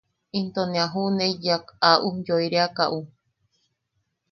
Into 0.37 0.61
ne 0.67 0.77
a 0.85 0.91
juʼuneiyak 0.93 1.65
a 1.87 1.91
ujyoireakaʼu. 2.07 2.99